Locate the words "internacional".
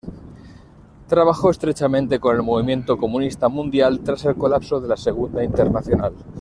5.43-6.13